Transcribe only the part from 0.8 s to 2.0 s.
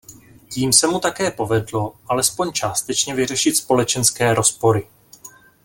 mu také povedlo